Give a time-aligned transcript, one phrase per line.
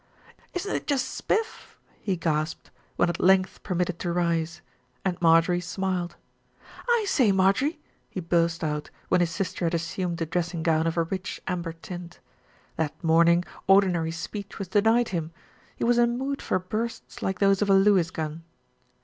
[0.55, 4.61] "Isn't it just spif?" he gasped, when at length per mitted to rise,
[5.05, 6.15] and Marjorie smiled.
[6.89, 7.77] "I say, Marjie,"
[8.09, 11.73] he burst out, when his sister had assumed a dressing gown of a rich amber
[11.73, 12.19] tint.
[12.77, 15.33] That morning ordinary speech was denied him.
[15.75, 18.41] He was in a mood for bursts like those of a Lewis gun.